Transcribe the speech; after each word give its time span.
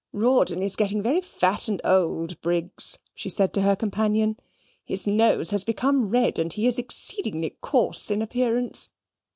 "Rawdon 0.13 0.63
is 0.63 0.75
getting 0.75 1.03
very 1.03 1.21
fat 1.21 1.67
and 1.67 1.79
old, 1.85 2.41
Briggs," 2.41 2.97
she 3.13 3.29
said 3.29 3.53
to 3.53 3.61
her 3.61 3.75
companion. 3.75 4.35
"His 4.83 5.05
nose 5.05 5.51
has 5.51 5.63
become 5.63 6.09
red, 6.09 6.39
and 6.39 6.51
he 6.51 6.65
is 6.65 6.79
exceedingly 6.79 7.57
coarse 7.61 8.09
in 8.09 8.23
appearance. 8.23 8.89